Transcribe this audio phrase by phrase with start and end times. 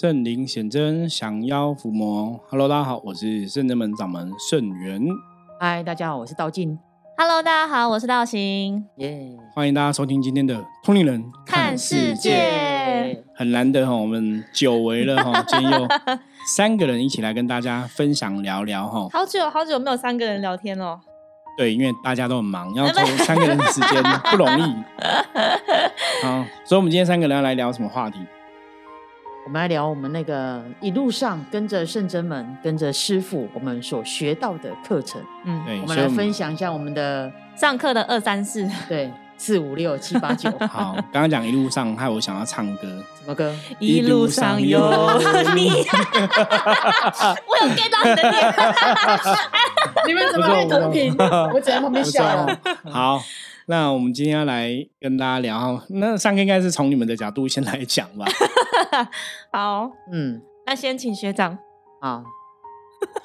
[0.00, 2.40] 圣灵显真，降妖伏魔。
[2.48, 5.06] Hello，大家好，我是圣真门掌门圣元。
[5.60, 6.78] 嗨，大家好，我是道静。
[7.18, 8.82] Hello，大家好，我是道行。
[8.96, 15.86] 耶，欢迎大家收听今天的《通灵人看世界很难得哈，我们久违了哈， 今天又
[16.46, 19.06] 三个人一起来跟大家分享聊聊哈。
[19.12, 20.98] 好久好久没有三个人聊天了。
[21.58, 24.62] 对，因为大家都很忙，要抽 三个人的时间不容易。
[26.22, 28.18] 好，所以我们今天三个人要来聊什么话题？
[29.50, 35.20] 我们来聊我们那个一路上跟着圣真门，跟着师傅，我们所学到的课程。
[35.44, 42.82] 嗯，对，我们来分享一下我们的上课的二三四， 对四五六七八九 好，刚刚讲一路上，害我想要唱歌。
[43.18, 43.52] 什么歌？
[43.80, 44.78] 一路上有
[45.56, 45.68] 你。
[47.48, 48.54] 我有 get 到你的点。
[50.06, 51.12] 你们怎么可以同频？
[51.52, 52.56] 我只在旁边笑了。
[52.84, 53.20] 好，
[53.70, 54.68] 那我们今天要来
[55.00, 58.26] 跟大家聊哈，那上课应该是从你们的角度先来讲吧。
[59.52, 61.56] 好，嗯，那先请学长。
[62.00, 62.24] 好。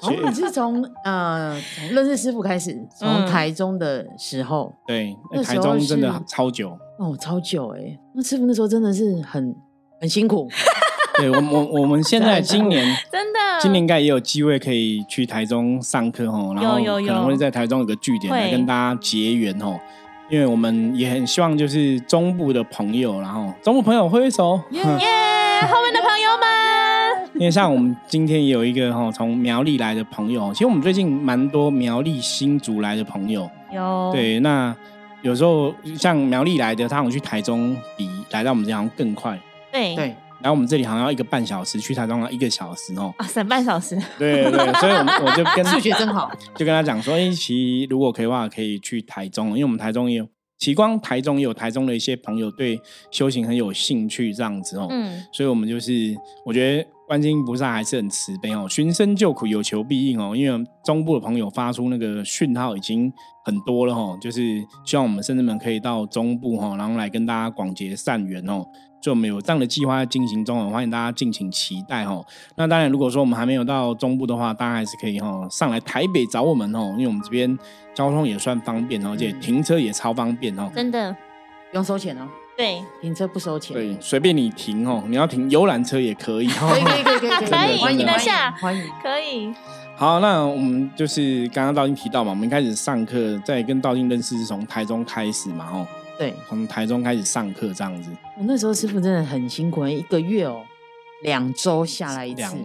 [0.02, 6.78] 我们是从呃从认识师傅开始，从嗯台中的时候，对，那台中真的超久。
[6.98, 9.54] 哦，超久哎、那师傅那时候真的是很
[10.00, 10.48] 很辛苦，
[11.18, 19.78] 对我我我们现在今年真的，今年应该也有机会可以去台中上课哦，然后有有可能有会在台中有个据点来跟大家结缘哦。
[20.28, 24.74] 因为我们也很希望就是中部的朋友，然后中部朋友挥挥手，哼。
[24.74, 25.06] 耶，
[25.70, 34.74] 后面的朋友们， 因为像我们今天也有一个哈从苗栗来的朋友，其实我们最近蛮多苗栗新竹来的朋友，有，对，那
[35.22, 39.38] 有时候像苗栗来的，他好像去台中比来到我们这里好像更快，
[39.72, 39.94] 对。
[39.94, 43.12] 对，来我们这里好像要一个半小时，去台中要一个小时哦。
[43.18, 43.96] 啊，省半小时。
[44.18, 50.28] 对对， 所以我们我就跟数学真好，就跟他讲说，哎、其实如果可以的话，可以去台中，因为我们台中也有，
[50.58, 54.86] 其光台中也有台中的一些朋友对修行很有兴趣这样子哦。
[54.90, 60.34] 嗯，所以我们就是我觉得观世音菩萨还是很慈悲哦，寻声救苦，有求必应哦。
[60.34, 63.12] 因为中部的朋友发出那个讯号已经
[63.44, 68.64] 很多了哦，就是希望我们甚至们可以到中部哦，然后来跟大家广结善缘哦。
[69.00, 72.26] 所以我们有这样的计划在进行中哦，欢迎大家敬请期待哦。
[72.56, 77.56] 那当然，如果说我们还没有到中部的话，大家还是可以哦上来台北找我们哦，因为我们这边
[77.94, 80.68] 交通也算方便哦，而且嗯停车也超方便哦。
[80.74, 81.12] 真的，
[81.70, 83.74] 不用收钱哦，对，停车不收钱。
[83.74, 86.68] 对，随便你停哦，你要停游览车也可以哦。
[86.70, 88.82] 可以可以可以可以可以，可以欢迎下欢迎。
[89.02, 89.52] 可以。
[89.96, 95.86] 好，那我们就是刚刚道静提到嘛，我们一开始上课，在跟道静认识是从台中开始嘛，哦，
[96.18, 100.62] 对从台中开始上课这样子，我那时候师傅真的很辛苦，一个月哦，
[101.22, 102.56] 两周下来一次。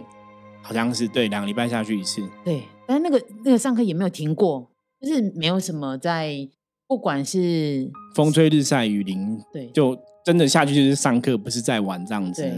[0.64, 4.70] 好像是对两个礼拜下去一次，对，但是那个那个上课也没有停过，
[5.00, 6.48] 就是没有什么在，
[6.92, 9.66] 不管是风吹日晒雨淋，对。
[9.68, 12.42] 就真的下去就是上课，不是在玩这样子。
[12.42, 12.52] 对，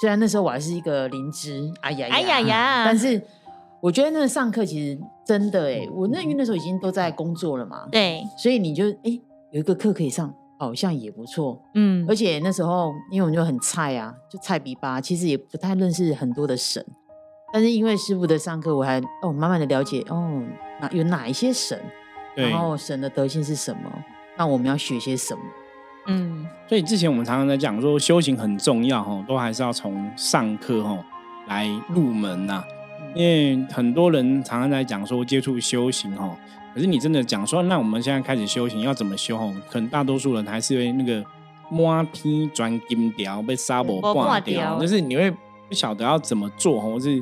[0.00, 2.84] 虽然那时候我还是一个灵芝，哎呀哎呀呀。
[2.84, 3.22] 但是
[3.80, 9.20] 我觉得那个上课其实真的哎，我那因为那时候已经都在工作了嘛，对，所以你就哎
[9.52, 11.62] 有一个课可以上，好像也不错。
[11.74, 12.04] 嗯。
[12.08, 16.84] 而且那时候因为我们就很菜啊，就菜比吧，其实也不太认识很多的神。
[17.52, 20.42] 但是因为师傅的上课，我还哦慢慢的了解哦，
[20.80, 21.84] 哪有哪一些神，对
[22.36, 23.90] 然后神的德性是什么，
[24.36, 25.42] 那我们要学些什么？
[26.08, 30.96] 嗯，所以之前我们常常在讲说，修行很重要哈，都还是要从上课哈
[31.48, 32.62] 来入门呐、
[33.14, 36.36] 因为很多人常常在讲说接触修行哈，
[36.72, 39.52] 可是你真的讲说，那我们现在开始修行要怎么修哈？
[39.68, 41.24] 可能大多数人还是会那个
[41.70, 47.20] 摸天钻金条被沙伯没挂，掉就是你会不晓得要怎么做哈，或是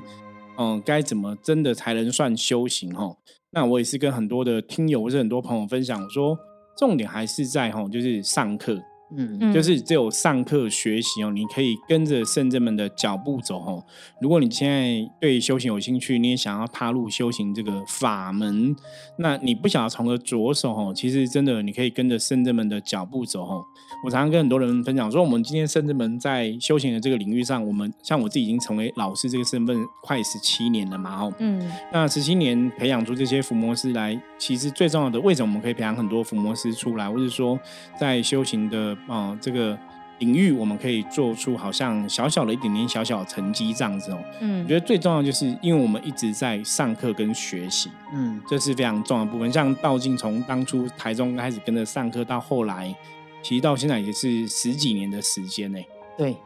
[0.58, 3.16] 嗯该怎么真的才能算修行哈？
[3.54, 6.37] 那我也是跟很多的听友或者很多朋友分享我说，
[6.76, 8.76] 重点还是在哈，就是上课。
[9.16, 13.84] 嗯嗯就是只有上课学习哦，你可以跟着圣者们的脚步走哦。
[14.20, 18.75] 如果你现在对修行有兴趣，你也想要踏入修行这个法门，
[19.19, 23.62] 那你不晓得从何着手哦，其实真的你可以跟着圣者们的脚步走哦。
[24.04, 31.32] 我常常跟很多人分享说，我们今天圣者们在修行的这个领域上，我们像我自己已经成为老师这个身份快十七年了嘛哦。
[31.38, 37.58] 嗯那十七年培养出这些伏魔师来，其实最重要的，为什么我们可以培养很多伏魔师出来，或者说
[37.99, 39.78] 在修行的啊、呃这个
[40.20, 44.18] 领域，我们可以做出好像小小的一点点小小的成绩这样子哦。
[44.40, 49.52] 嗯我嗯觉得最重要就是，因为我们一直在上课跟学习，嗯这是非常重要的部分。
[49.52, 52.94] 像道静从当初台中开始跟着上课，到后来，
[53.42, 55.78] 其实到现在也是十几年的时间呢。
[56.16, 56.36] 对，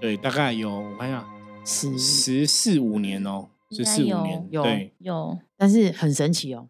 [0.00, 1.26] 对，大概有我看一下，
[1.64, 6.68] 十，十四五年哦，十四五年，有对，有但是很神奇哦。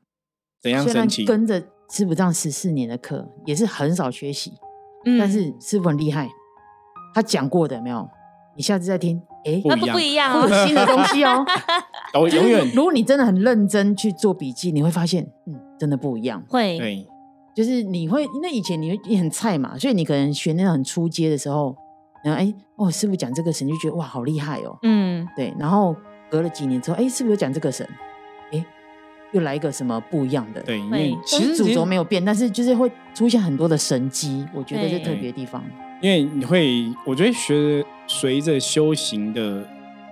[0.62, 1.24] 怎样神奇？
[1.26, 1.60] 跟着
[1.90, 4.54] 师傅这样十四年的课，也是很少学习，
[5.06, 6.28] 嗯但是师傅很厉害，
[7.14, 8.06] 他讲过的没有，
[8.56, 10.42] 你下次再听，哎，不不不一样哦。
[10.42, 11.44] 会有新的东西哦。
[12.12, 16.42] 都永远如果你真的很认真去做笔记，你会发现，嗯，真的不一样。
[16.48, 17.06] 会，对
[17.54, 21.74] 就是你会，那以前你会你很菜嘛，所以你可能学那种很初阶的时候，
[22.22, 24.76] 然后哎，哦，师傅讲这个神就觉得哇，好厉害哦。
[24.82, 25.94] 嗯，对，然后
[26.30, 28.05] 隔了几年之后，哎，师傅又讲这个神，哎，
[29.36, 30.62] 又来一个什么不一样的？
[30.62, 35.62] 对，因会为其实主轴没有变，但是就是会出现很多的神机，我觉得是特别地方。
[36.00, 39.66] 因为你会，我觉得学随着修行的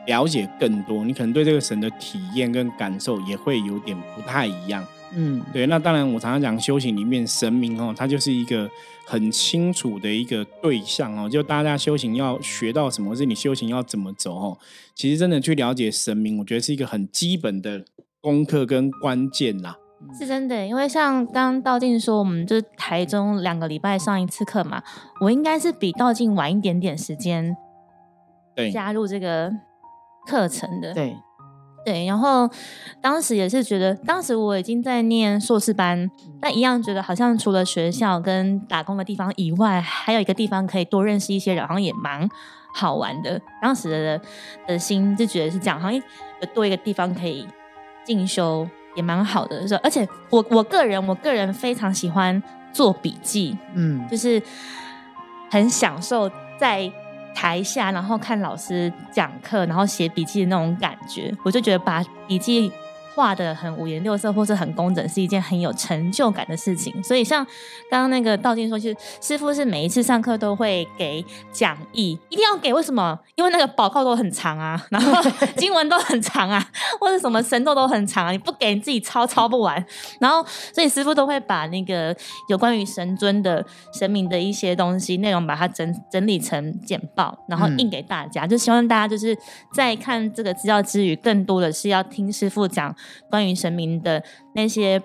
[0.06, 4.85] 了解更多，你可能对这个神的体验跟感受也会有点不太一样。
[5.17, 8.69] 嗯，对，那当然我常常讲修行里面神明哦，它就是一个
[9.05, 14.59] 很清楚的一个对象哦，就大家修行要学到什么，或是你修行要怎么走哦，
[14.94, 17.85] 其实真的去了解神明，我觉得是一个很基本的
[18.25, 19.76] 功课跟关键啦。
[20.19, 24.82] 是真的，因为像刚刚道静说，我们就是台中两个礼拜上一次课嘛，
[25.21, 27.55] 我应该是比道静晚一点点时间
[28.56, 29.53] 对，加入这个
[30.26, 30.93] 课程的。
[30.94, 31.17] 对，
[31.85, 32.49] 对，然后
[33.00, 36.11] 当时也是觉得，当时我已经在念硕士班，
[36.41, 42.29] 但一样觉得好像除了学校跟打工的地方以外，还有一个地方可以多认识一些人，好像也蛮
[42.75, 43.41] 好玩的。
[43.62, 44.20] 当时的
[44.67, 45.99] 的心就觉得是这样，好像
[46.41, 47.47] 有多一个地方可以
[48.05, 49.67] 进修，也蛮好的。
[49.67, 52.43] 是而且我我个人，我个人非常喜欢
[52.73, 54.43] 做笔记，嗯，就是
[55.51, 56.91] 很享受在
[57.35, 61.35] 台下，然后看老师讲课，然后写笔记的那种感觉。
[61.45, 62.71] 我就觉得把笔记
[63.14, 67.02] 画的很五颜六色，或是很工整，是一件很有成就感的事情。
[67.02, 67.44] 所以像
[67.90, 72.75] 刚刚那个道静说，就是师傅是每一次上课都会给讲义，一定要给。
[72.75, 73.16] 为什么？
[73.37, 75.22] 因为那个报告都很长啊，然后
[75.56, 76.61] 经文都很长啊，
[77.00, 79.76] 或者什么神咒都很长啊，你不给你自己抄抄不完。
[80.19, 82.14] 然后，所以师傅都会把那个
[82.49, 83.64] 有关于神尊的
[83.96, 88.44] 神明的一些东西内容，把它整整理成简报，然后嗯印给大家。
[88.44, 89.38] 就希望大家就是
[89.72, 92.93] 在看这个资料之余，更多的是要听师傅讲
[93.31, 94.23] 关于神明的
[94.55, 95.03] 那些。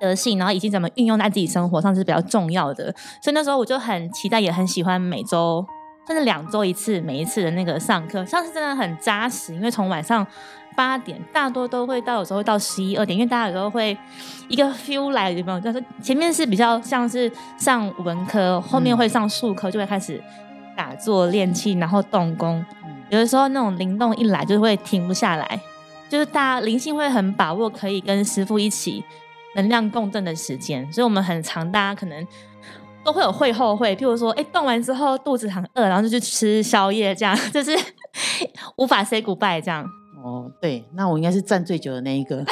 [0.00, 2.92] 德性，然后以及怎么运用在自己生活上是比较重要的，
[3.22, 5.64] 所以那时候我就很期待，也很喜欢每周
[6.08, 10.26] 甚至两周一次，每一次的那个上课，上次真的很扎实，因为从晚上
[10.74, 13.96] 八点，大多都会到，有时候会到十一二点，因为大家有时候会
[14.48, 15.60] 一个 feel 来，有没有？
[15.60, 20.20] 就是前面是比较像是上文科，后面会上术科，就会开始
[20.76, 22.58] 打坐练气，然后动工。
[22.82, 25.60] 嗯有的时候那种灵动一来，就会停不下来，
[26.12, 29.02] 就是大家灵性会很把握可以跟师傅一起
[29.54, 32.26] 能量共振的时间，所以我们很常大家可能。
[33.04, 37.76] 都会有会后会，譬如说，哎，动完之后肚子很饿，然后就去吃宵夜，这样 就是
[38.76, 39.84] 无法 say goodbye 这样。
[40.22, 42.44] 哦，对，那我应该是站最久的那一个，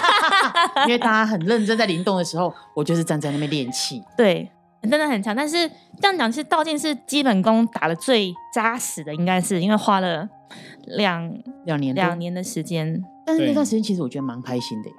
[0.86, 4.02] 因为大家很认真在灵动的时候，我就是站在那边练气。
[4.16, 4.50] 对，
[4.82, 5.36] 真的很强。
[5.36, 5.68] 但是
[6.00, 10.26] 这样讲，其实道静是基本功打的最扎实的，应该是因为花了
[10.86, 13.02] 两两年两年的时间。
[13.26, 14.90] 但是那段时间其实我觉得蛮开心的，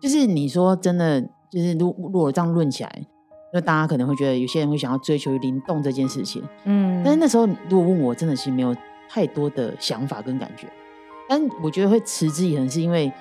[0.00, 1.20] 就是你说真的，
[1.50, 3.06] 就是如如果这样论起来，
[3.52, 8.74] 那大家可能会觉得有些人会想要追求灵动这件事情，嗯，但是那时候如果问我，真的是没有
[9.08, 10.66] 太多的想法跟感觉。
[11.28, 13.12] 但我觉得会持之以恒，是因为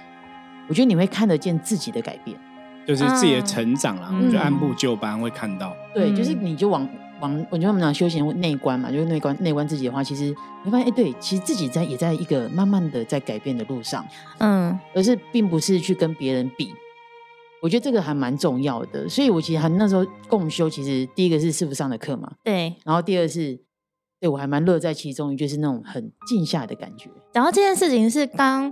[0.70, 2.38] 我觉得你会看得见自己的改变。
[2.86, 5.76] 就是自己的成长啦，我就按部就班会看到。
[5.94, 6.88] 对，就是嗯你就往
[7.22, 10.26] 往，我觉得我们讲修行内观嘛，就是内观内观自己的话，其实
[10.64, 14.06] 你会发现，哎，对，其实自己在也在一个慢慢的在改变的路上，
[14.40, 16.74] 嗯而是并不是去跟别人比。
[17.60, 22.76] 我觉得这个还蛮重要的，所以我其实还那时候共修，其实第一个是师傅上的课嘛，对。
[22.86, 23.60] 然后第二是，
[24.20, 27.10] 对我还蛮乐在其中，就是那种很静下来的感觉。
[27.34, 28.72] 然后这件事情是刚，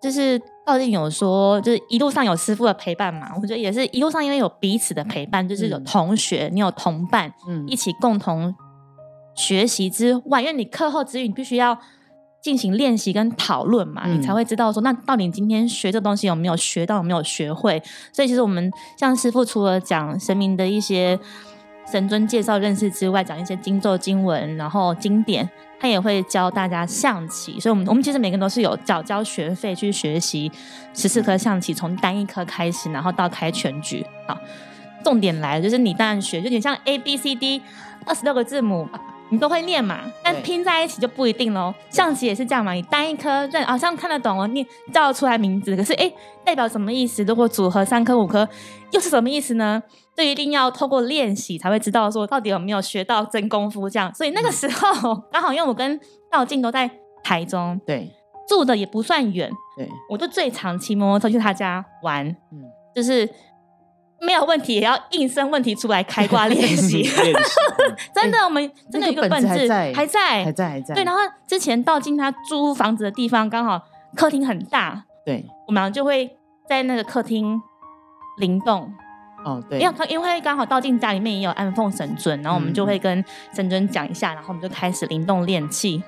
[0.00, 8.54] 就是道静有说，就是一路上有师傅的陪伴嘛，我觉得也是一路上因为有彼此的陪伴，就是有嗯同学，你有同伴，嗯一起共同
[9.34, 11.76] 学习之外，因为你课后之余，你必须要
[12.40, 17.82] 进行练习跟讨论嘛，嗯你才会知道说，那到底你今天学这东西有没有学到，有没有学会？
[18.12, 21.18] 所以其实我们像师傅除了讲神明的一些
[21.90, 25.48] 神尊介绍认识之外，讲一些经咒经文，然后经典，
[25.78, 27.58] 他也会教大家象棋。
[27.60, 30.50] 所以我们我们其实每个人都是有缴交学费去学习
[30.94, 34.04] 十四颗象棋，从单一颗开始，然后到开全局。
[34.26, 34.38] 好，
[35.04, 37.62] 重点来了，就是你当然学，就有点像 A B C D
[38.06, 38.88] 二十六个字母。
[39.30, 41.74] 你都会念嘛，但拼在一起就不一定喽。
[41.90, 46.10] 象棋也是这样嘛，你单一颗认好像看得懂哦，念叫得出来名字，可是哎，
[46.42, 47.22] 代表什么意思？
[47.24, 48.48] 如果组合三颗五颗，
[48.90, 49.82] 又是什么意思呢？
[50.18, 54.12] 这一定要透过练习才会知道说到底有没有学到真功夫这样。
[54.12, 56.90] 所以那个时候刚好因为我跟道静都在
[57.22, 58.10] 台中对
[58.48, 63.28] 住的也不算远，对，我就最常骑摩托车去他家玩，嗯就是
[64.20, 67.02] 没有问题也要硬生问题出来开挂练 习。
[67.02, 67.32] 练习，
[67.86, 70.94] 嗯真的，我们真的有一那个本本子子还在还在还在还在。
[70.96, 73.80] 对，然后之前道金他租房子的地方刚好
[74.16, 76.36] 客厅很大，对我们就会
[76.68, 77.60] 在那个客厅
[78.38, 78.92] 灵动，
[79.48, 83.24] 哦对，因为因为刚好道静家里面也有安奉神尊，然后我们就会跟
[83.54, 86.02] 神尊讲一下，然后我们就开始灵动练气，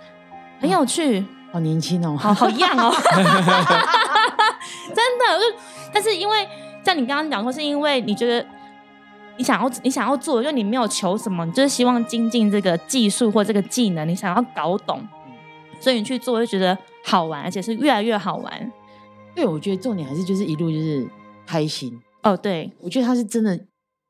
[0.61, 2.92] 很有趣，好年轻哦，好好样哦，
[4.94, 5.38] 真的。
[5.38, 5.59] 就
[5.92, 6.47] 但是因为
[6.85, 8.47] 像你刚刚讲说，是因为你觉得
[9.37, 15.00] 你想要你想要做，就你没有求什么，你就是希望精进这个技术或这个技能，你想要搞懂，
[15.80, 18.73] 所以你去做就觉得好玩，而且是越来越好玩。
[19.35, 21.09] 对，我觉得重点还是就是一路就是
[21.47, 22.00] 开心。
[22.23, 23.59] 哦，对，我觉得他是真的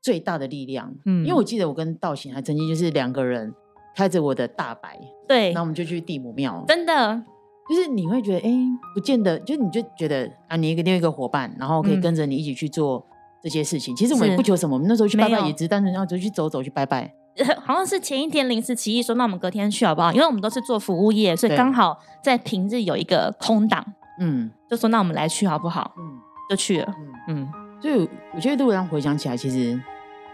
[0.01, 0.93] 最大的力量。
[1.05, 3.53] 嗯因为我记得我跟道行还曾经就是两个人
[3.95, 7.23] 开着我的大白，对那，我们就去地母庙，真的，
[7.69, 8.51] 就是你会觉得，哎、
[8.93, 13.05] 不见得，就你就觉得啊，你一个另外一个伙伴，然后可以嗯跟着你一起去做
[13.41, 13.95] 这些事情。
[13.95, 17.13] 其实我们也不求什么，我们那时候去拜拜也只是单纯要就去走走去拜拜。
[17.63, 20.11] 好像是前一天临时起意说，那我们隔天去好不好？
[20.11, 23.85] 因为我们都是做服务业，所以对刚好在平日有一个空档，
[24.19, 25.93] 嗯就说那我们来去好不好？
[25.97, 26.93] 嗯就去了。
[27.29, 27.49] 嗯，嗯，
[27.81, 29.75] 所以我觉得如果让回想起来，其实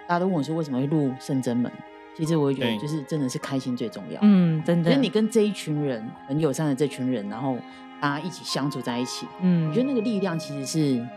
[0.06, 1.72] 大家都问我说为什么会入圣真门，
[2.16, 4.20] 其实我也觉得就是真的是开心最重要。
[4.22, 7.58] 嗯，真的，就是你跟这一群人很友善的这群人，然后
[8.02, 11.08] 大家一起相处在一起，嗯我觉得那个力量其实是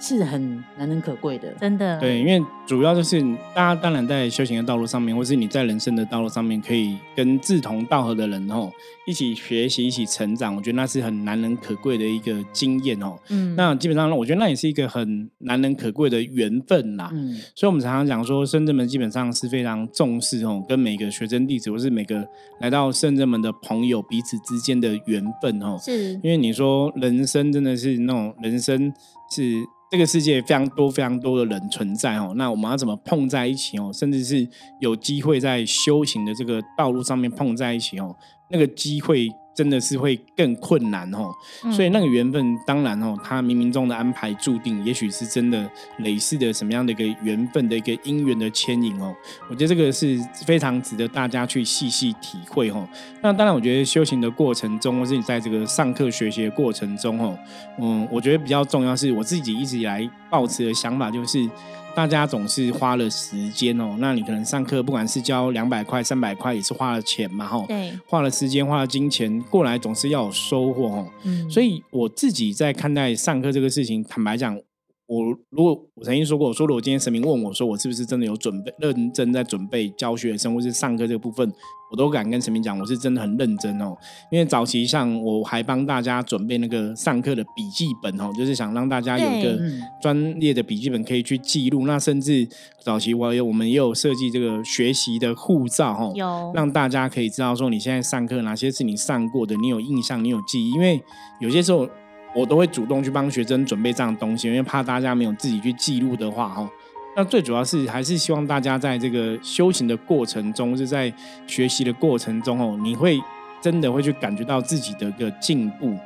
[0.00, 1.52] 是很难能可贵的。
[1.60, 3.20] 真的，对，因为主要就是
[3.54, 8.70] 大家当然在修行的道路上面，或是你在人生的道路上面，可以跟志同道合的人哦
[9.06, 13.16] 一起学习、一起成长，我觉得那是很难能可贵的一个经验哦。
[13.28, 17.10] 嗯，那基本上，我觉得那也是一个很难能可贵的缘分啦。
[17.12, 22.26] 嗯，所以，我们常常讲说，深圳门基本上是非常重视哦，跟每个学生弟子或是每个
[22.60, 25.78] 来到深圳门的朋友彼此之间的缘分哦。
[25.80, 28.92] 是因为你说人生真的是那种人生
[29.30, 33.90] 是这个世界非常多非常多的人存在哦，那我们要怎么碰在一起哦？
[33.92, 34.48] 甚至是
[34.80, 38.14] 有机会在修行的这个道路上面碰在一起哦，
[38.50, 41.32] 那个机会真的是会更困难哦。
[41.64, 45.68] 嗯所以那个缘分，当然哦，它冥冥中的安排注定，也许是真的
[45.98, 49.14] 类似的什么样的一个缘分的一个因缘的牵引哦。
[49.48, 52.86] 我觉得这个是非常值得大家去细细体会哦。
[53.22, 57.38] 那当然，我觉得修行的过程中，或是你在这个上课学习的过程中哦，
[57.78, 61.48] 嗯，我觉得比较重要是我自己一直以来抱持的想法就是。
[61.94, 71.08] 大家总是花了时间哦，那你可能上课不管是交两百块、三百块，也是花了钱嘛，吼，对，花了时间、花了金钱过来，总是要有收获哦。
[71.22, 74.58] 嗯，所以我自己在看待上课这个事情，坦白讲，
[75.06, 81.46] 我如果我曾经说过，我说如果今天神明问我说我是不是真的有准备、认真在准备教学生或是上课这个部分，
[81.92, 83.94] 我都敢跟神明讲，我是真的很认真哦。
[84.32, 89.60] 因为早期像我还帮大家准备那个上课的笔记本哦，就是想让大家有一个
[90.00, 91.86] 专业的笔记本可以去记录。
[91.86, 92.48] 那甚至
[92.82, 100.70] 早期我有我们也有设计这个学习的护照哦，有让大家可以知道说你现在上课哪些是你上过的，你有印象，你有记忆。
[100.70, 100.98] 因为
[101.40, 101.86] 有些时候
[102.34, 106.68] 我都会主动去帮学生准备这样的东西，因为怕大家没有自己去记录的话，哈。
[107.16, 111.12] 那最主要是还是希望大家在这个修行的过程中，是在
[111.46, 113.20] 学习的过程中哦，你会
[113.60, 115.96] 真的会去感觉到自己的一个进步。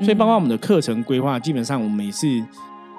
[0.00, 2.26] 所以，包括我们的课程规划，基本上我们也是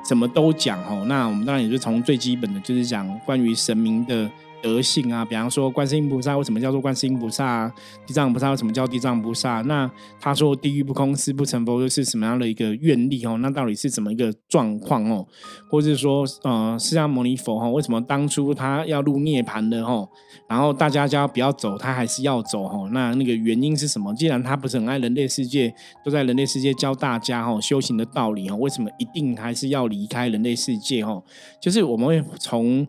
[0.04, 1.06] 什么都讲哦。
[1.08, 4.30] 那我们当然也是从最基本的，就是讲关于神明的
[4.62, 7.74] 德性啊，比方说观世音菩萨为什么叫做观世音菩萨啊，
[8.06, 9.62] 地藏菩萨为什么叫地藏菩萨？
[9.62, 9.90] 那
[10.20, 13.38] 他说地狱不空，誓不成佛，又是什么样的一个愿力哦？
[13.42, 15.26] 那到底是怎么一个状况哦？
[15.70, 20.08] 或者是说，呃，释迦牟尼佛、哦，为什么当初他要入涅槃的、哦？
[20.48, 22.90] 然后大家叫不要走，他还是要走、哦？
[22.92, 24.14] 那那个原因是什么？
[24.16, 25.74] 既然他不是很爱人类世界，
[26.04, 31.24] 都在人类世界教大家、哦、修行的道理、哦，为什么一定还是要离开人类世界、哦？
[31.62, 32.86] 就是我们会从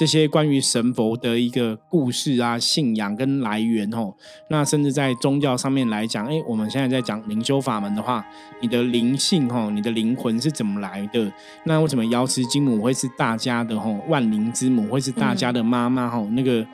[0.00, 4.14] 这些关于神佛的一个故事啊、信仰跟来源哦，
[4.48, 8.24] 那甚至在宗教上面来讲，哎，我们现在在讲灵修法门的话，
[8.62, 11.30] 你的灵性哈、哦，你的灵魂是怎么来的？
[11.64, 16.26] 那为什么瑶池金母会是大家的哈、哦、万灵之母，会是大家的妈妈哈、哦？
[16.32, 16.66] 那个。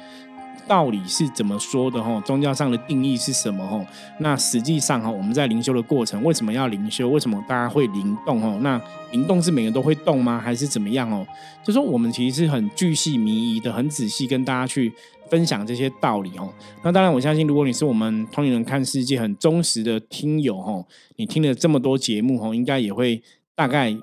[0.69, 2.21] 道理是怎么说的哈？
[2.23, 3.85] 宗教上的定义是什么哈？
[4.19, 7.09] 那实际上哈，我们在灵修的过程，为什么要灵修？
[7.09, 8.59] 为什么大家会灵动哦？
[8.63, 8.81] 那
[9.13, 10.41] 灵动是每个人都会动吗？
[10.43, 11.27] 还是怎么样哦？
[11.65, 14.93] 就说我们其实是很巨细靡遗的，很仔细跟大家去
[15.31, 16.49] 分享这些道理哦。
[16.83, 20.85] 那当然，我相信如果你是我们通灵人看世界很忠实的听友哦，
[21.17, 23.23] 你听了这么多节目哦，应该也会
[23.55, 23.97] 大概。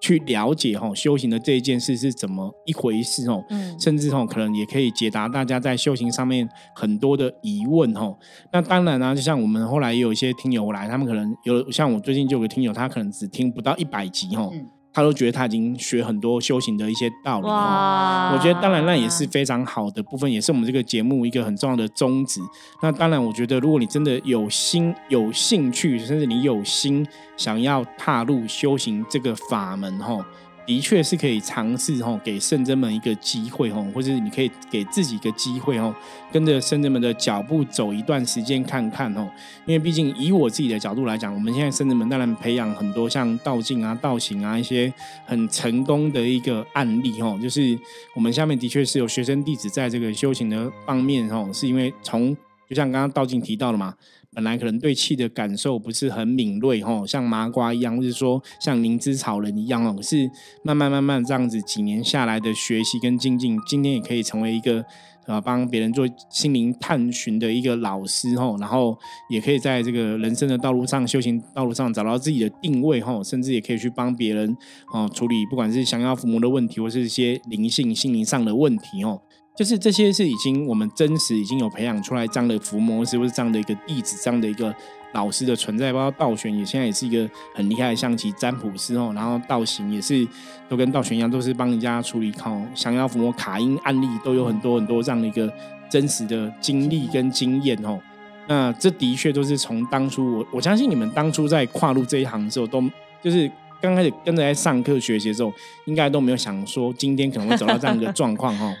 [0.00, 3.74] 去了解哈修行的这一件事是怎么一回事哦，嗯。
[3.78, 8.16] 甚至哦可能也可以解答大家在修行上面很多的疑问哦。
[8.52, 17.46] 那当然啊，就像我们后来也有一些听友来，他们可能有像我最近就有个听友，他可能只听不到一百集哦，嗯他都觉得他已经学很多修行的一些道理。
[17.46, 22.40] 哇，我觉得当然那也是非常好的部分，也是我们这个节目一个很重要的宗旨。
[22.80, 30.24] 那当然，我觉得如果你真的有心、有兴趣，甚至你有心想要踏入修行这个法门，吼。
[30.66, 35.94] 的确是可以尝试吼，给圣真们一个机会吼，或者你可以给自己一个机会吼，
[36.32, 39.22] 跟着圣真们的脚步走一段时间看看吼。
[39.64, 44.92] 因为毕竟以我自己的角度来讲，我们现在圣真们当然培养很多像道静啊、道行啊一些
[45.24, 47.78] 很成功的一个案例吼，就是
[48.16, 52.36] 我们下面的确是有学生弟子在这个修行的方面吼，是因为从
[52.68, 53.94] 就像刚刚道静提到了嘛。
[54.36, 60.30] 本来可能对气的感受不是很敏锐哈，像麻瓜一样，或者说像灵芝草人一样哦，是
[60.62, 64.84] 慢慢慢慢这样子几年下来的学习跟精进，今天也可以成为一个
[65.24, 68.94] 啊帮别人做心灵探寻的一个老师哈，然后
[69.30, 74.54] 也可以在这个人生的道路上、修行道路上找到自己的定位哈，甚至也可以去帮别人
[74.92, 79.18] 哦处理不管是降妖伏魔的问题，或是一些灵性心灵上的问题哦。
[79.56, 84.74] 就是这些是已经我们真实已经有培养出来这样的伏魔师，或是这样的一个弟子，这样的一个
[85.12, 85.90] 老师的存在。
[85.92, 89.12] 包括道玄也现在也是一个很厉害的象棋占卜师哦。
[89.14, 90.28] 然后道行也是
[90.68, 95.50] 都跟道玄一样，都是帮人家处理靠降妖伏魔卡因案例，都有很多很多这样的一个
[95.88, 97.98] 真实的经历跟经验哦。
[98.48, 102.82] 那这的确都是从当初我我相信你们当初在跨入这一行的时候，都
[103.22, 105.50] 就是刚开始跟着在上课学习的时候，
[105.86, 108.72] 应该都没有想说今天可能会走到这样一个状况哈。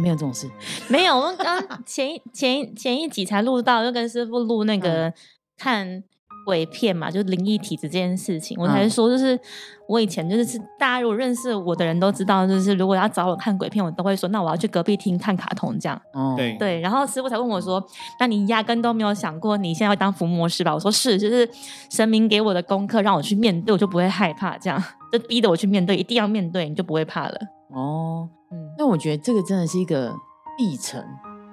[0.00, 0.50] 没有这种事，
[0.88, 1.16] 没有。
[1.16, 5.12] 我们刚前一 前一前一集才录到，就跟师傅录那个
[5.58, 6.02] 看
[6.46, 8.56] 鬼片嘛，就灵异体质这件事情。
[8.58, 9.38] 我才说，就是
[9.86, 16.00] 我以前就是大家如果认识我的人都知道，就是如果要找我看鬼片，我都会说，那我要去隔壁厅看卡通这样。
[16.14, 16.80] 哦，对对。
[16.80, 17.84] 然后师傅才问我说，
[18.18, 20.74] 那你压根都没有想过你现在要当伏魔师吧？
[20.74, 21.48] 我说是，就是
[21.90, 27.38] 神明给我的功课，让我去面对，我就不会害怕，这样就逼着我去面对，一定要面对，你就不会怕了。
[27.68, 28.28] 哦。
[28.52, 30.14] 嗯，那我觉得这个真的是一个
[30.58, 31.02] 历程。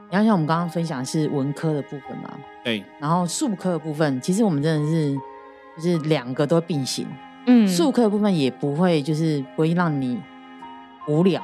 [0.10, 2.32] 你要像我们刚刚分享是文科的部分嘛？
[2.63, 2.84] 对。
[3.00, 5.16] 然后术科的部分，其实我们真的是
[5.75, 7.06] 就是两个都并行。
[7.46, 7.68] 嗯。
[7.68, 10.18] 术科的部分也不会就是不会让你
[11.07, 11.44] 无聊，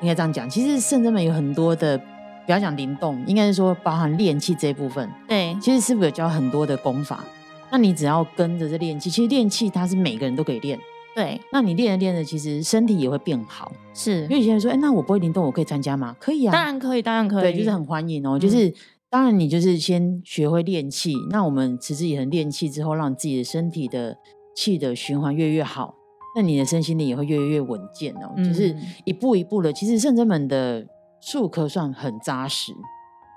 [0.00, 0.48] 应该这样讲。
[0.48, 5.08] 其实圣真门有很多的，不要讲灵动，应该是说包含练气这一部分。
[5.26, 5.56] 对。
[5.60, 7.24] 其实师傅有教很多的功法，
[7.70, 10.78] 那你只要跟着这练气，其实练气它是每个人都可以练。
[11.14, 13.70] 对，那你练着练着，其实身体也会变好。
[13.92, 16.16] 是，因为有些人说，哎，那我不会灵动，我可以参加吗？
[16.18, 17.42] 可以啊，当然可以，当然可以。
[17.42, 18.38] 对，就是很欢迎哦。
[18.38, 18.72] 就是
[19.10, 21.14] 当然，你就是先学会练气。
[21.30, 24.16] 那我们持之以恒练气之后，让自己的身体的
[24.56, 25.94] 气的循环越越好，
[26.34, 28.32] 那你的身心灵也会越越稳健哦。
[28.38, 30.86] 就是一步一步的，其实圣真门的
[31.20, 32.72] 术科算很扎实，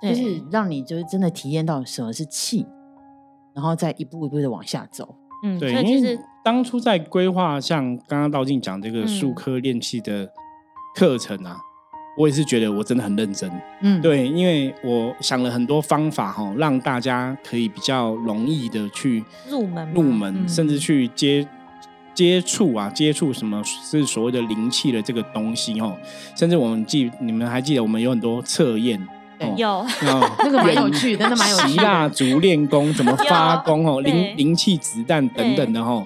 [0.01, 2.65] 就是让你就是真的体验到什么是气，
[3.53, 5.13] 然后再一步一步的往下走。
[5.43, 10.29] 嗯，对，因为当初在规划像刚刚道静讲这个术科练气的
[10.95, 11.57] 课程啊，
[12.15, 13.51] 我也是觉得我真的很认真。
[13.81, 21.47] 嗯，对，因为我想了很多方法哈，让大家可以比较容易的去入门，入门，甚至去接
[22.13, 25.97] 接触啊，接触什么是所谓的灵气的这个东西哦，
[26.35, 29.01] 甚至我们记，你们还记得我们有很多测验。
[29.57, 29.85] 有，
[30.39, 31.67] 那个蛮有趣，真的蛮有趣。
[31.69, 36.05] 习蜡烛练功怎么发功哦，灵灵气子弹等等的哈。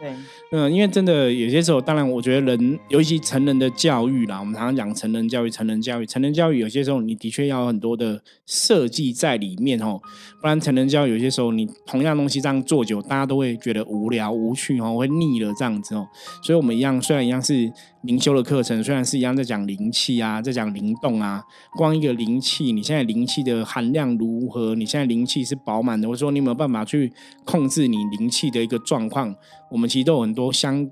[0.52, 10.02] 嗯，因为真的有些时候，当然我觉得人，尤其成人的教育啦，我们常常讲成人教育、成人教育、成人教育，有些时候你的确要有很多的设计在里面哦，
[10.42, 16.08] 不然成人教育有些时候你同样东西这样做久，大家都会觉得无聊无趣哦，会腻了这样子哦。
[16.42, 17.72] 所以我们一样，虽然一样是
[18.04, 21.44] 灵修的课程，虽然是一样在讲灵气啊，在讲灵动啊，
[21.76, 24.74] 光一个灵气，你现在灵气的含量如何？
[24.76, 27.12] 你现在灵气是饱满的，或者说你有没有办法去
[27.44, 29.36] 控制你灵气的一个状况？
[29.70, 30.90] 我们其实都有很多相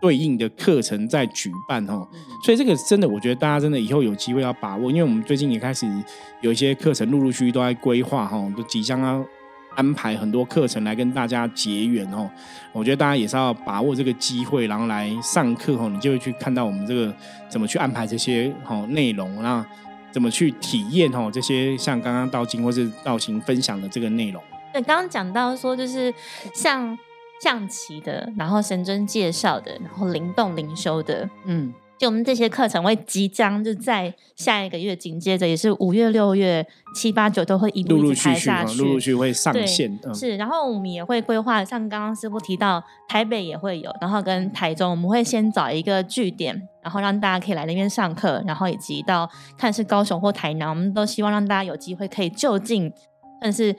[0.00, 2.08] 对应的课程在举办哦，
[2.44, 5.86] 所以这个真的，我觉得大家真的以后有机会要把握，因为我们最近也开始
[6.40, 9.24] 有一些课程陆陆续续都在规划哈，都即将要
[9.76, 12.30] 安排很多课程来跟大家结缘哦。
[12.72, 17.14] 我觉得大家也是要把握这个机会，然后来上课哦，你就会去看到我们这个
[17.48, 19.64] 怎么去安排这些哈内容，那
[20.10, 24.42] 怎么去体验哦这些像刚刚道经或是道行分享的这个内容。
[24.72, 26.12] 对，刚刚讲到说就是
[26.54, 26.98] 像。
[27.42, 40.00] 象棋的，然后神尊介绍的，然后灵动灵修的，嗯，就我们这些课程会即将就在下一个月紧接着，也是五月、六月、七八九都会一路排下去，陆陆续会上线。
[40.14, 52.90] 是，然后我们也会规划，像刚刚师傅提到，台北也会有，然后跟台中，我们会先找一个据点，然后让大家可以来那边上课，然后以及到看是高雄或台南，我们都希望让大家有机会可以就近，
[53.42, 53.76] 但是。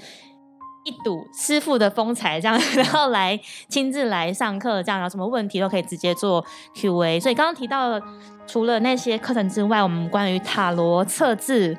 [0.83, 7.19] 一睹师傅的风采，这样， 然后来亲自来上课，这样，有什么问题都可以直接做 Q&A。
[7.19, 8.01] 所以刚刚提到，
[8.47, 11.77] 除了那些课程之外，我们关于塔罗测字，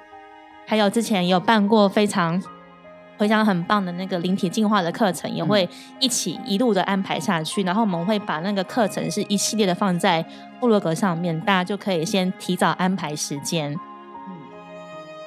[0.67, 2.41] 还有之前有办过非常
[3.19, 7.63] 回想很棒的那个灵体进化的课程，也会一起一路的安排下去。
[7.65, 10.25] 然后我们会把那个课程是一系列的放在
[10.61, 13.73] 部落格上面，大家就可以先提早安排时间。
[14.29, 14.37] 嗯，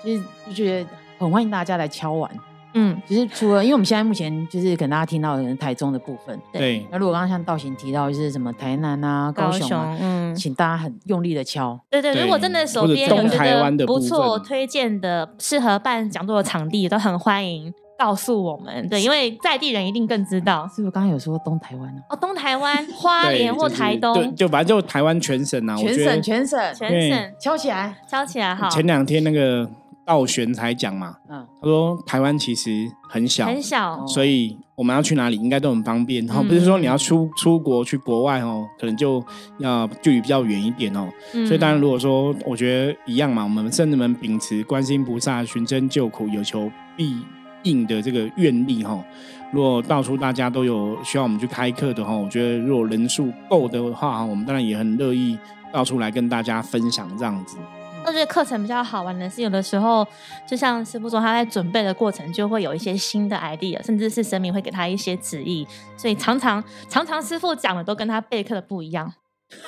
[0.02, 2.32] 其实就觉得很欢迎大家来敲碗。
[2.78, 6.86] 嗯，其实除了，因为我们现在目前就是可能大家听到的台中的部分，对。
[6.92, 11.80] 那如果刚刚像道行提到，就是什么台南啊、高雄啊，嗯，请大家很用力的敲。
[11.90, 18.90] 对对，如果真的手边有台湾的不错推荐的适合办讲座的场地，都很欢迎告诉我们。
[18.90, 20.68] 对，因为在地人一定更知道。
[20.68, 22.02] 是不是刚刚有说东台湾呢？
[22.10, 28.68] 哦，东台湾、花莲或台东，就反正就台湾全省啊，全省全省全省敲起来，敲起来好。
[28.68, 29.66] 前两天那个。
[30.06, 36.26] 道玄才讲嘛，嗯，他说台湾其实很小，很小，所以我们要去哪里应该都很方便。
[36.26, 39.24] 然后不是说你要出出国去国外哦，可能就
[39.58, 41.10] 要距离比较远一点哦。
[41.32, 47.18] 所以当然如果说我觉得一样嘛，我们圣人们秉持观世音菩萨寻真救苦有求必
[47.64, 49.04] 应的这个愿力哈，
[49.52, 55.36] 如果到处大家都有需要我们去开课的话，我觉得如果人数够的话，我们当然也很乐意
[55.74, 57.58] 到处来跟大家分享这样子。
[58.06, 60.06] 我觉得课程比较好玩的是，有的时候
[60.48, 69.12] 就像师傅说，他在准备的过程就会有一些新的 idea，甚至是神明会给他一些旨意，所以常常常常师傅讲的都跟他备课的不一样。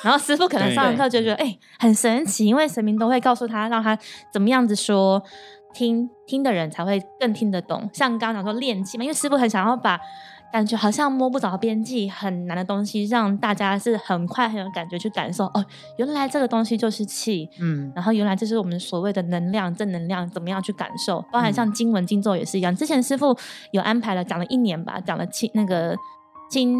[0.04, 3.97] 然后师傅可能上完课就觉得哎很神奇，因为神明都会告诉他让他
[4.32, 5.23] 怎么样子说，
[5.73, 7.89] 听听的人才会更听得懂。
[7.93, 10.00] 像刚刚讲说练气嘛，因为师傅很想要把。
[10.51, 15.65] 感觉好像摸不着边际，很难的东西，让大家是很快很有感觉去感受哦，
[15.97, 21.21] 原来这个东西就是气，嗯，然后原来这是我们所谓的能量、正能量，怎么样去感受？
[21.31, 22.75] 包含像经文、经咒也是一样。
[22.75, 23.38] 之前师傅
[23.71, 25.95] 有安排了，讲了一年吧，讲了气那个
[26.49, 26.79] 经。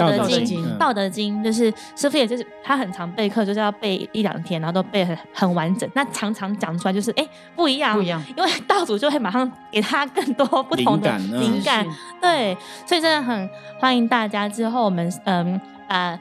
[0.00, 5.88] 道德经，道德经就是师傅，也就是他很常备课，就是要背一两天，然后都背很很完整。
[5.94, 11.86] 那常常讲出来就是哎不一样，不一样，因为道主就会马上给他更多不同的灵感，
[12.20, 14.48] 对，所以真的很欢迎大家。
[14.48, 16.18] 之后我们嗯把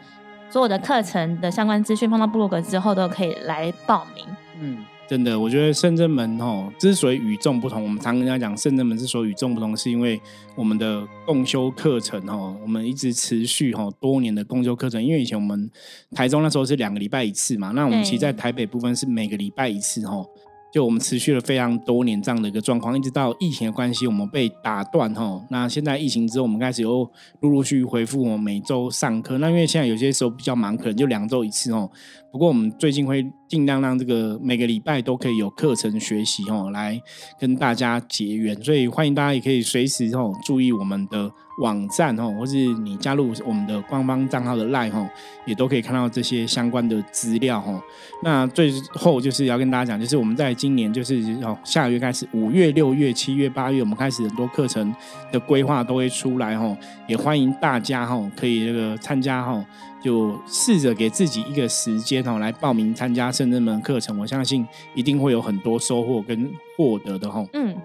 [0.50, 4.26] 所有的课程的相关资讯放到部落格之后，都可以来报名。
[4.60, 4.86] 嗯。
[5.12, 10.17] 真的，我觉得圣真门哦，之所以与众不同，我们常跟大家讲，圣真门之所以与众不同，是因为
[10.56, 15.04] 我们的共修课程哦，我们一直持续哈多年的共修课程。
[15.04, 15.69] 因为以前我们
[16.15, 20.26] 台中那时候是两个礼拜一次嘛，那我们其实在台北部分是每个礼拜一次哈。
[20.71, 25.45] 就我们持续了非常多年这样的一个状况，一直到疫情的关系，我们被打断哈。
[25.50, 27.06] 那现在疫情之后，我们开始又
[27.41, 29.38] 陆陆续续恢复我们每周上课。
[29.39, 31.91] 那因为现在有些时候比较忙，可能就两周一次哦。
[32.32, 33.21] 不过我们最近会
[33.52, 36.98] 尽量让这个每个礼拜都可以有课程学习哦，来
[37.38, 38.56] 跟大家结缘。
[38.64, 45.06] 所以欢迎大家也可以随时哦注意我们的网站哦，或是你加入我们的官方账号的 Line 哦，
[45.46, 47.84] 也都可以看到这些相关的资料哦。
[48.24, 54.96] 那最后就是要跟大家讲，就是我们在今年就是哦下个月开始，五月、六月、七月、八月，我们开始很多课程
[55.30, 59.66] 的规划都会出来哦，也欢迎大家哦可以这个参加哦。
[60.04, 67.46] 就试着给自己一个时间哦，来报名参加圣这门课程，我相信一定会有很多收获跟获得的哈。
[67.54, 67.76] 嗯。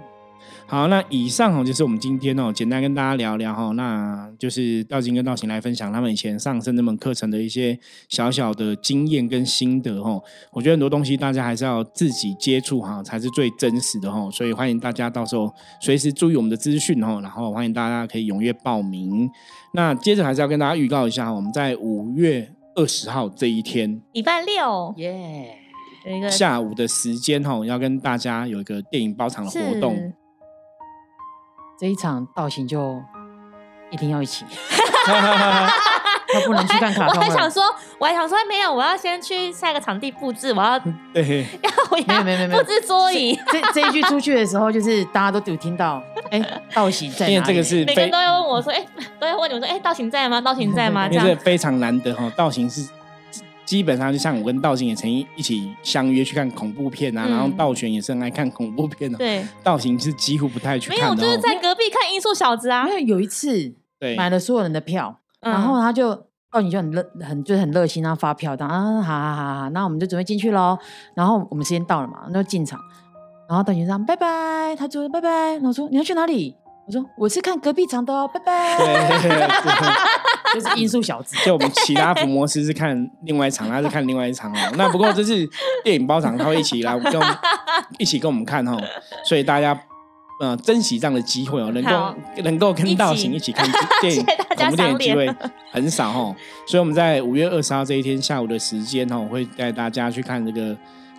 [0.69, 10.21] 好，那以上哦就是我们今天哦简单跟大家聊聊哈，那就是道金跟道行来分享他们以前上身这门课程的一些小小的经验跟心得哈。
[10.51, 14.29] 我觉得很多东西大家还是要自己接触哈，才是最真实的哈。
[14.33, 15.49] 所以欢迎大家到时候
[15.81, 19.31] 随时注意我们的资讯哈，然后欢迎大家可以踊跃报名。
[19.73, 25.61] 那接着还是要跟大家预告一下，我们在五月二十号这一天，礼拜六，耶，
[26.05, 30.13] 有一个下午的时间哈，要跟大家有一个电影包场的活动。
[31.79, 33.03] 这一场造型就
[33.91, 34.45] 一定要一起，
[35.07, 37.17] 他不能去看卡通。
[37.17, 37.63] 我还想说，
[37.99, 40.79] 我还想说，没有，我要先去下一个场地布置，我要
[41.13, 43.39] 对，要我要布置桌椅。
[43.53, 46.43] 这这一句出去的时候，就是大家都有听到，哎，
[46.75, 48.85] 道行在因为这个是每个人都要问我说，哎，
[49.21, 50.41] 都要问你们说，哎，道行在吗？
[50.41, 51.07] 道行在吗？
[51.13, 52.89] 这是非常难得哈，道行是。
[53.67, 59.19] 基本上就像我跟道行也曾经一起相约去看恐怖片啊，然后道玄也是很爱看恐怖片的。
[59.19, 61.17] 对，道行是几乎不太去看的。
[61.17, 62.89] 没有，就是在隔壁看《音速小子》啊。
[62.89, 66.15] 因为有一次，对，买了所有人的票，然后他就
[66.51, 70.79] 道行就很热，很就是很热心，然后发票，当啊，好好好好，那我们就准备进去喽。
[71.15, 72.81] 然后我们时间到了嘛，那就进场。
[73.49, 75.29] 然后道行说拜拜，他就拜拜。
[75.55, 76.55] 然后说你要去哪里？
[76.87, 78.79] 我说我是看隔壁场的哦，拜拜。
[80.55, 81.37] 就是音速小子。
[81.45, 84.73] 就我们其他伏魔师是看另外一场，他是看另外一场哦。
[84.77, 85.47] 那不过这是
[85.83, 87.21] 电影包场，他会一起来跟
[87.99, 88.81] 一起跟我们看哦。
[89.25, 89.77] 所以大家
[90.41, 93.69] 呃珍惜这样的机会哦，能够能够跟道行一起看
[94.01, 94.25] 电影
[94.57, 95.29] 恐怖电影机会
[95.73, 96.37] 很少哦，
[96.69, 100.77] 所以我们在五月二十号这一天下午的时间哦，我会带大家去看这个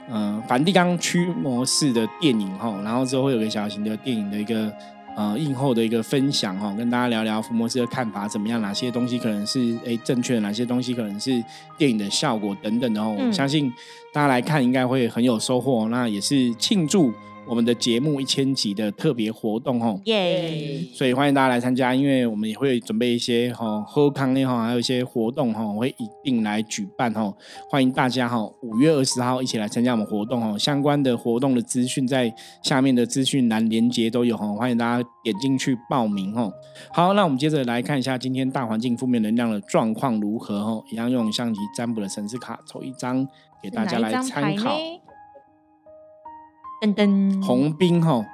[0.09, 4.71] 呃梵蒂冈驱魔式的电影哈，然后之后会有个小型的电影的一个。
[5.17, 8.61] 呃，映后的一个分享哈，跟大家聊聊福摩斯的看法怎么样？
[8.61, 10.41] 哪些东西可能是诶正确的？
[10.41, 11.43] 哪些东西可能是
[11.75, 13.15] 电影的效果等等的哦。
[13.17, 13.73] 嗯我相信
[14.13, 15.89] 大家来看应该会很有收获。
[15.89, 17.11] 那也是庆祝
[17.49, 19.99] 我们的节目一千集的特别活动哦。
[20.05, 20.81] 耶！
[20.93, 27.33] 所以欢迎大家来参加，因为我们也会准备一些哈喝康呢哈，还有一些活动哈，我会一定来举办哈。
[27.69, 30.57] 欢迎大家哈，五月二十号一起来参加我们活动哦。
[30.57, 36.51] 相关的活动的资讯在下面的资讯栏连接都有哈，欢迎大家点进去报名哦。
[36.91, 40.83] 好，那我们接着来看一下今天大环境负面能量的状况如何哦。
[40.91, 43.25] 一样用象棋占卜的神士卡抽一张
[43.63, 44.77] 给大家来参考。
[46.93, 48.25] 噔噔，红兵哈，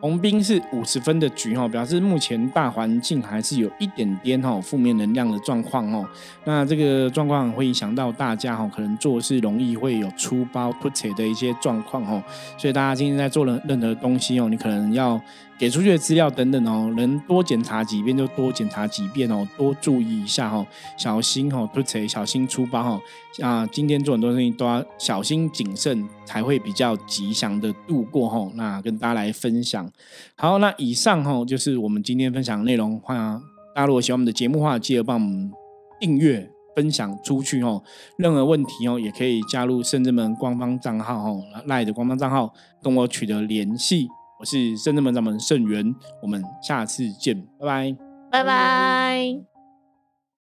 [0.00, 6.08] 红兵是五十分的局哈，表示目前大环境还是有一点点哈负面能量的状况哦。
[6.44, 12.22] 那这个状况会影响到大家哈，可能做事容易会有出包突扯的一些状况哦。
[12.56, 15.20] 所以大家今天在做任任何东西哦，你可能要
[15.58, 20.64] 给出去的资料等等哦，能多检查几遍就多检查几遍哦，多注意一下哦，
[20.96, 23.00] 小心哦突扯，小心出包哦。
[23.42, 28.52] 啊，今天做很多事情都要小心谨慎，才会比较吉祥的度过哦。
[28.54, 29.90] 那跟大家来分享。
[30.36, 32.98] 好，那以上吼就是我们今天分享的内容。
[33.00, 33.42] 欢迎
[33.74, 35.50] 大家如果喜欢我们的节目的话，记得帮我们
[35.98, 37.82] 订阅、分享出去哦。
[38.16, 44.08] 任何问题哦，也可以加入圣之门官方账号哦，赖的官方账号跟我取得联系。
[44.38, 47.96] 我是深圳门掌门盛元，我们下次见，拜拜。
[48.30, 49.57] 拜拜。